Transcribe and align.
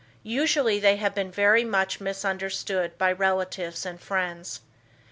Usually 0.23 0.79
they 0.79 0.95
have 0.95 1.13
been 1.13 1.29
very 1.29 1.63
much 1.63 2.01
misunderstood 2.01 2.97
by 2.97 3.11
relatives 3.11 3.85
and 3.85 4.01
friends. 4.01 4.61